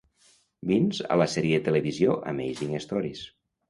[0.69, 3.27] Beanes a la sèrie de televisió "Amazing Stories".